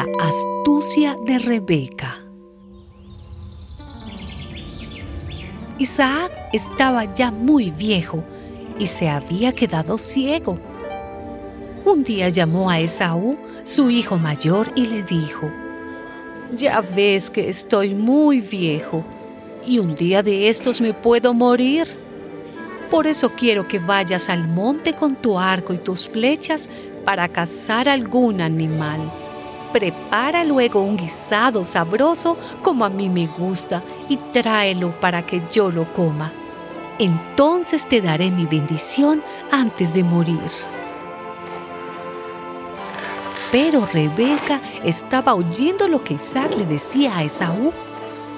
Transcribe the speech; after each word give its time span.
La 0.00 0.06
astucia 0.28 1.14
de 1.26 1.38
Rebeca. 1.38 2.24
Isaac 5.78 6.32
estaba 6.54 7.12
ya 7.12 7.30
muy 7.30 7.70
viejo 7.70 8.24
y 8.78 8.86
se 8.86 9.10
había 9.10 9.52
quedado 9.52 9.98
ciego. 9.98 10.58
Un 11.84 12.02
día 12.02 12.30
llamó 12.30 12.70
a 12.70 12.80
Esaú, 12.80 13.36
su 13.64 13.90
hijo 13.90 14.16
mayor, 14.16 14.72
y 14.74 14.86
le 14.86 15.02
dijo, 15.02 15.50
Ya 16.56 16.80
ves 16.80 17.28
que 17.28 17.50
estoy 17.50 17.94
muy 17.94 18.40
viejo 18.40 19.04
y 19.66 19.80
un 19.80 19.96
día 19.96 20.22
de 20.22 20.48
estos 20.48 20.80
me 20.80 20.94
puedo 20.94 21.34
morir. 21.34 21.86
Por 22.90 23.06
eso 23.06 23.32
quiero 23.36 23.68
que 23.68 23.78
vayas 23.78 24.30
al 24.30 24.48
monte 24.48 24.94
con 24.94 25.16
tu 25.16 25.38
arco 25.38 25.74
y 25.74 25.78
tus 25.78 26.08
flechas 26.08 26.70
para 27.04 27.28
cazar 27.28 27.86
algún 27.86 28.40
animal. 28.40 29.00
Prepara 29.72 30.44
luego 30.44 30.80
un 30.80 30.96
guisado 30.96 31.64
sabroso 31.64 32.36
como 32.62 32.84
a 32.84 32.88
mí 32.88 33.08
me 33.08 33.26
gusta 33.26 33.82
y 34.08 34.16
tráelo 34.16 34.98
para 35.00 35.24
que 35.24 35.42
yo 35.50 35.70
lo 35.70 35.92
coma. 35.92 36.32
Entonces 36.98 37.86
te 37.88 38.00
daré 38.00 38.30
mi 38.30 38.46
bendición 38.46 39.22
antes 39.50 39.94
de 39.94 40.04
morir. 40.04 40.40
Pero 43.52 43.86
Rebeca 43.86 44.60
estaba 44.84 45.34
oyendo 45.34 45.88
lo 45.88 46.04
que 46.04 46.14
Isaac 46.14 46.54
le 46.56 46.66
decía 46.66 47.16
a 47.16 47.24
Esaú. 47.24 47.72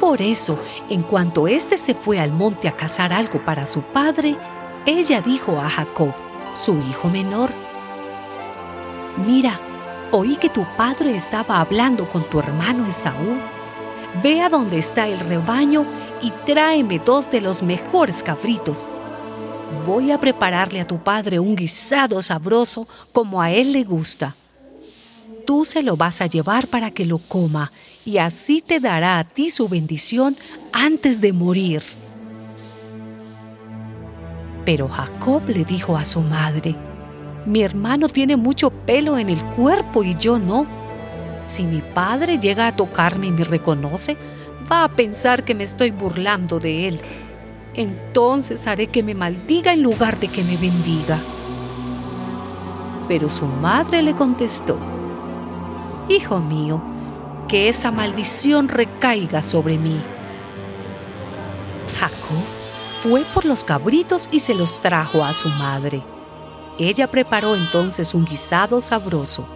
Por 0.00 0.22
eso, 0.22 0.58
en 0.88 1.02
cuanto 1.02 1.46
éste 1.48 1.76
se 1.76 1.94
fue 1.94 2.18
al 2.18 2.32
monte 2.32 2.68
a 2.68 2.72
cazar 2.72 3.12
algo 3.12 3.44
para 3.44 3.66
su 3.66 3.82
padre, 3.82 4.36
ella 4.86 5.20
dijo 5.20 5.58
a 5.58 5.68
Jacob, 5.68 6.12
su 6.52 6.78
hijo 6.78 7.08
menor, 7.08 7.50
Mira, 9.16 9.60
oí 10.12 10.36
que 10.36 10.50
tu 10.50 10.64
padre 10.76 11.16
estaba 11.16 11.60
hablando 11.60 12.08
con 12.08 12.28
tu 12.28 12.38
hermano 12.38 12.86
Esaú. 12.86 13.40
Ve 14.22 14.42
a 14.42 14.50
donde 14.50 14.78
está 14.78 15.08
el 15.08 15.18
rebaño 15.18 15.86
y 16.20 16.30
tráeme 16.44 17.00
dos 17.04 17.30
de 17.30 17.40
los 17.40 17.62
mejores 17.62 18.22
cabritos. 18.22 18.86
Voy 19.86 20.12
a 20.12 20.20
prepararle 20.20 20.82
a 20.82 20.86
tu 20.86 20.98
padre 20.98 21.38
un 21.38 21.56
guisado 21.56 22.22
sabroso 22.22 22.86
como 23.12 23.40
a 23.40 23.50
él 23.50 23.72
le 23.72 23.84
gusta. 23.84 24.34
Tú 25.46 25.64
se 25.64 25.82
lo 25.82 25.96
vas 25.96 26.20
a 26.20 26.26
llevar 26.26 26.66
para 26.66 26.90
que 26.90 27.06
lo 27.06 27.16
coma 27.16 27.70
y 28.04 28.18
así 28.18 28.60
te 28.60 28.80
dará 28.80 29.18
a 29.18 29.24
ti 29.24 29.50
su 29.50 29.66
bendición 29.66 30.36
antes 30.72 31.22
de 31.22 31.32
morir. 31.32 31.82
Pero 34.66 34.88
Jacob 34.88 35.48
le 35.48 35.64
dijo 35.64 35.96
a 35.96 36.04
su 36.04 36.20
madre, 36.20 36.76
mi 37.44 37.62
hermano 37.62 38.08
tiene 38.08 38.36
mucho 38.36 38.70
pelo 38.70 39.18
en 39.18 39.28
el 39.28 39.42
cuerpo 39.42 40.04
y 40.04 40.14
yo 40.16 40.38
no. 40.38 40.66
Si 41.44 41.64
mi 41.64 41.80
padre 41.80 42.38
llega 42.38 42.68
a 42.68 42.76
tocarme 42.76 43.26
y 43.26 43.30
me 43.32 43.44
reconoce, 43.44 44.16
va 44.70 44.84
a 44.84 44.88
pensar 44.88 45.44
que 45.44 45.54
me 45.54 45.64
estoy 45.64 45.90
burlando 45.90 46.60
de 46.60 46.88
él. 46.88 47.00
Entonces 47.74 48.66
haré 48.66 48.86
que 48.86 49.02
me 49.02 49.14
maldiga 49.14 49.72
en 49.72 49.82
lugar 49.82 50.20
de 50.20 50.28
que 50.28 50.44
me 50.44 50.56
bendiga. 50.56 51.18
Pero 53.08 53.28
su 53.28 53.46
madre 53.46 54.02
le 54.02 54.14
contestó, 54.14 54.78
Hijo 56.08 56.38
mío, 56.38 56.82
que 57.48 57.68
esa 57.68 57.90
maldición 57.90 58.68
recaiga 58.68 59.42
sobre 59.42 59.78
mí. 59.78 60.00
Jacob 61.98 62.44
fue 63.02 63.22
por 63.34 63.44
los 63.44 63.64
cabritos 63.64 64.28
y 64.30 64.40
se 64.40 64.54
los 64.54 64.80
trajo 64.80 65.24
a 65.24 65.32
su 65.32 65.48
madre. 65.50 66.02
Ella 66.78 67.10
preparó 67.10 67.54
entonces 67.54 68.14
un 68.14 68.24
guisado 68.24 68.80
sabroso, 68.80 69.46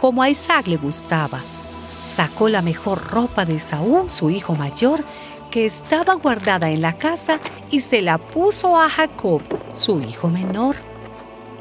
como 0.00 0.22
a 0.22 0.30
Isaac 0.30 0.66
le 0.66 0.76
gustaba. 0.76 1.38
Sacó 1.38 2.48
la 2.48 2.62
mejor 2.62 3.06
ropa 3.10 3.44
de 3.44 3.60
Saúl, 3.60 4.10
su 4.10 4.30
hijo 4.30 4.54
mayor, 4.54 5.04
que 5.50 5.66
estaba 5.66 6.14
guardada 6.14 6.70
en 6.70 6.80
la 6.80 6.96
casa, 6.96 7.40
y 7.70 7.80
se 7.80 8.02
la 8.02 8.18
puso 8.18 8.76
a 8.78 8.88
Jacob, 8.88 9.42
su 9.72 10.00
hijo 10.00 10.28
menor. 10.28 10.76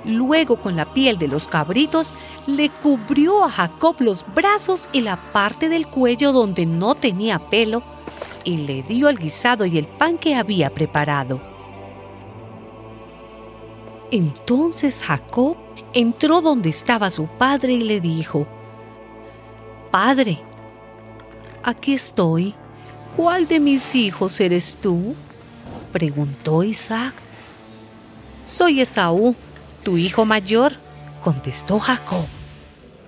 Luego 0.06 0.60
con 0.62 0.76
la 0.76 0.94
piel 0.94 1.18
de 1.18 1.28
los 1.28 1.48
cabritos 1.48 2.16
le 2.48 2.70
cubrió 2.70 3.44
a 3.44 3.50
Jacob 3.50 3.96
los 4.00 4.26
brazos 4.34 4.88
y 4.94 5.02
la 5.02 5.18
parte 5.32 5.70
del 5.70 5.88
cuello 5.88 6.32
donde 6.32 6.66
no 6.66 6.96
tenía 6.96 7.40
pelo, 7.40 7.84
y 8.44 8.58
le 8.58 8.84
dio 8.84 9.10
el 9.10 9.18
guisado 9.18 9.66
y 9.66 9.78
el 9.78 9.88
pan 9.88 10.18
que 10.18 10.36
había 10.36 10.70
preparado. 10.70 11.59
Entonces 14.12 15.02
Jacob 15.04 15.56
entró 15.94 16.42
donde 16.42 16.70
estaba 16.70 17.12
su 17.12 17.28
padre 17.28 17.74
y 17.74 17.82
le 17.82 18.02
dijo, 18.02 18.48
Padre, 19.92 20.40
aquí 21.64 21.94
estoy. 21.94 22.56
¿Cuál 23.16 23.48
de 23.48 23.60
mis 23.60 23.96
hijos 23.96 24.40
eres 24.40 24.78
tú? 24.82 25.16
preguntó 25.92 26.64
Isaac. 26.64 27.14
Soy 28.44 28.82
Esaú, 28.82 29.36
tu 29.84 29.98
hijo 29.98 30.26
mayor, 30.26 30.74
contestó 31.24 31.80
Jacob. 31.80 32.26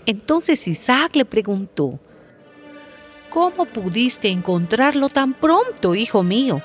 Entonces 0.06 0.68
Isaac 0.68 1.16
le 1.16 1.25
preguntó, 1.25 2.00
¿Cómo 3.31 3.66
pudiste 3.66 4.28
encontrarlo 4.28 5.09
tan 5.09 5.33
pronto, 5.33 5.95
hijo 5.95 6.22
mío? 6.22 6.62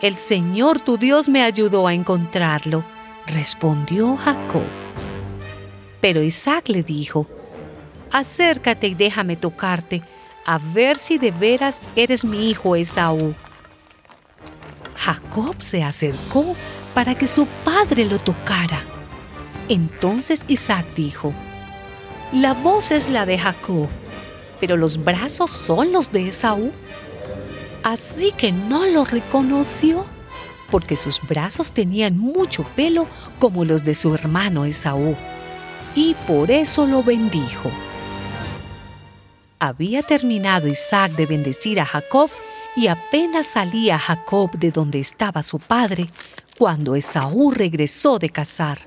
El 0.00 0.16
Señor 0.16 0.80
tu 0.80 0.96
Dios 0.96 1.28
me 1.28 1.42
ayudó 1.42 1.86
a 1.86 1.92
encontrarlo 1.94 2.82
respondió 3.26 4.16
Jacob. 4.16 4.62
Pero 6.00 6.22
Isaac 6.22 6.68
le 6.68 6.82
dijo, 6.82 7.26
acércate 8.10 8.88
y 8.88 8.94
déjame 8.94 9.36
tocarte, 9.36 10.02
a 10.46 10.58
ver 10.58 10.98
si 10.98 11.18
de 11.18 11.30
veras 11.30 11.82
eres 11.96 12.24
mi 12.24 12.50
hijo 12.50 12.74
Esaú. 12.76 13.34
Jacob 14.96 15.56
se 15.60 15.82
acercó 15.82 16.56
para 16.94 17.14
que 17.14 17.28
su 17.28 17.46
padre 17.64 18.04
lo 18.04 18.18
tocara. 18.18 18.80
Entonces 19.68 20.44
Isaac 20.48 20.86
dijo, 20.96 21.32
la 22.32 22.54
voz 22.54 22.90
es 22.90 23.08
la 23.08 23.26
de 23.26 23.38
Jacob, 23.38 23.88
pero 24.58 24.76
los 24.76 25.02
brazos 25.02 25.50
son 25.50 25.92
los 25.92 26.12
de 26.12 26.28
Esaú. 26.28 26.72
Así 27.82 28.32
que 28.32 28.52
no 28.52 28.86
lo 28.86 29.04
reconoció 29.04 30.04
porque 30.70 30.96
sus 30.96 31.20
brazos 31.22 31.72
tenían 31.72 32.18
mucho 32.18 32.64
pelo 32.76 33.06
como 33.38 33.64
los 33.64 33.84
de 33.84 33.94
su 33.94 34.14
hermano 34.14 34.64
Esaú, 34.64 35.16
y 35.94 36.14
por 36.26 36.50
eso 36.50 36.86
lo 36.86 37.02
bendijo. 37.02 37.70
Había 39.58 40.02
terminado 40.02 40.68
Isaac 40.68 41.12
de 41.12 41.26
bendecir 41.26 41.80
a 41.80 41.84
Jacob 41.84 42.30
y 42.76 42.86
apenas 42.86 43.46
salía 43.46 43.98
Jacob 43.98 44.52
de 44.52 44.70
donde 44.70 45.00
estaba 45.00 45.42
su 45.42 45.58
padre 45.58 46.08
cuando 46.56 46.94
Esaú 46.94 47.50
regresó 47.50 48.18
de 48.18 48.30
cazar. 48.30 48.78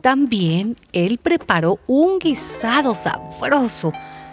También 0.00 0.76
él 0.92 1.18
preparó 1.18 1.78
un 1.86 2.18
guisado 2.18 2.94
sabroso, 2.94 3.92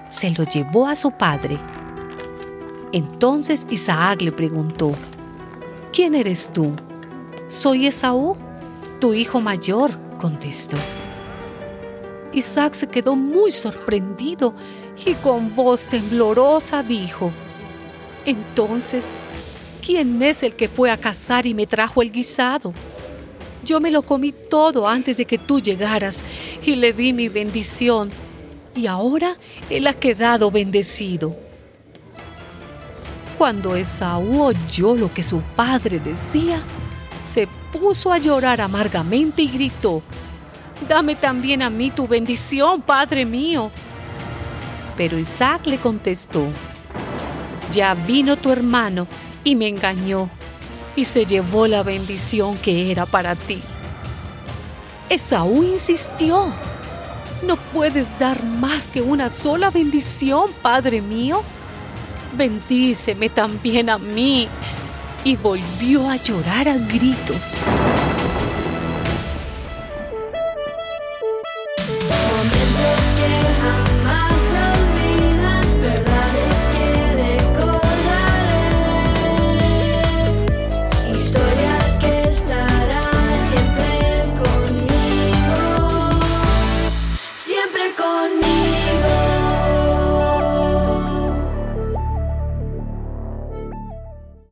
se 0.09 0.29
lo 0.31 0.43
llevó 0.43 0.87
a 0.87 0.95
su 0.95 1.11
padre. 1.11 1.57
Entonces 2.91 3.67
Isaac 3.69 4.21
le 4.21 4.31
preguntó, 4.31 4.93
¿Quién 5.95 6.13
eres 6.13 6.51
tú? 6.51 6.75
Soy 7.47 7.87
Esaú, 7.87 8.35
tu 8.99 9.13
hijo 9.13 9.39
mayor, 9.39 9.97
contestó. 10.17 10.75
Isaac 12.33 12.73
se 12.73 12.87
quedó 12.87 13.15
muy 13.15 13.49
sorprendido 13.51 14.53
y 15.05 15.13
con 15.13 15.55
voz 15.55 15.87
temblorosa 15.87 16.83
dijo, 16.83 17.31
Entonces, 18.25 19.11
¿quién 19.81 20.21
es 20.21 20.43
el 20.43 20.55
que 20.55 20.67
fue 20.67 20.91
a 20.91 20.99
cazar 20.99 21.47
y 21.47 21.53
me 21.53 21.65
trajo 21.65 22.01
el 22.01 22.11
guisado? 22.11 22.73
Yo 23.63 23.79
me 23.79 23.89
lo 23.89 24.01
comí 24.01 24.33
todo 24.33 24.89
antes 24.89 25.15
de 25.15 25.23
que 25.23 25.37
tú 25.37 25.61
llegaras 25.61 26.25
y 26.61 26.75
le 26.75 26.91
di 26.91 27.13
mi 27.13 27.29
bendición, 27.29 28.11
y 28.75 28.87
ahora 28.87 29.37
él 29.69 29.87
ha 29.87 29.93
quedado 29.93 30.51
bendecido. 30.51 31.44
Cuando 33.37 33.75
Esaú 33.75 34.43
oyó 34.43 34.95
lo 34.95 35.13
que 35.13 35.21
su 35.21 35.41
padre 35.41 35.99
decía, 35.99 36.61
se 37.21 37.47
puso 37.73 38.13
a 38.13 38.17
llorar 38.17 38.61
amargamente 38.61 39.41
y 39.41 39.49
gritó, 39.49 40.01
Dame 40.87 41.15
también 41.15 41.61
a 41.61 41.69
mí 41.69 41.91
tu 41.91 42.07
bendición, 42.07 42.81
Padre 42.81 43.25
mío. 43.25 43.71
Pero 44.95 45.17
Isaac 45.17 45.65
le 45.65 45.77
contestó, 45.77 46.47
Ya 47.71 47.93
vino 47.93 48.37
tu 48.37 48.51
hermano 48.51 49.07
y 49.43 49.55
me 49.55 49.67
engañó 49.67 50.29
y 50.95 51.03
se 51.03 51.25
llevó 51.25 51.67
la 51.67 51.83
bendición 51.83 52.57
que 52.57 52.89
era 52.91 53.05
para 53.05 53.35
ti. 53.35 53.59
Esaú 55.09 55.63
insistió, 55.63 56.45
No 57.45 57.57
puedes 57.57 58.17
dar 58.17 58.41
más 58.43 58.89
que 58.89 59.01
una 59.01 59.29
sola 59.29 59.71
bendición, 59.71 60.51
Padre 60.61 61.01
mío 61.01 61.43
bendíceme 62.35 63.29
también 63.29 63.89
a 63.89 63.97
mí. 63.97 64.47
Y 65.23 65.35
volvió 65.35 66.09
a 66.09 66.17
llorar 66.17 66.69
a 66.69 66.77
gritos. 66.77 67.61